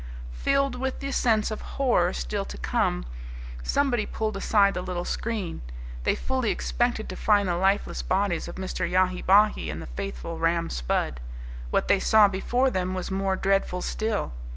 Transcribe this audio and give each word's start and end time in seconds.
Filled 0.33 0.73
with 0.73 0.99
the 0.99 1.11
sense 1.11 1.51
of 1.51 1.61
horror 1.77 2.11
still 2.11 2.43
to 2.45 2.57
come, 2.57 3.05
somebody 3.61 4.07
pulled 4.07 4.35
aside 4.35 4.73
the 4.73 4.81
little 4.81 5.05
screen. 5.05 5.61
They 6.05 6.15
fully 6.15 6.49
expected 6.49 7.07
to 7.07 7.15
find 7.15 7.47
the 7.47 7.55
lifeless 7.55 8.01
bodies 8.01 8.47
of 8.47 8.55
Mr. 8.55 8.89
Yahi 8.89 9.21
Bahi 9.21 9.69
and 9.69 9.79
the 9.79 9.85
faithful 9.85 10.39
Ram 10.39 10.69
Spudd. 10.71 11.19
What 11.69 11.87
they 11.87 11.99
saw 11.99 12.27
before 12.27 12.71
them 12.71 12.95
was 12.95 13.11
more 13.11 13.35
dreadful 13.35 13.83
still. 13.83 14.33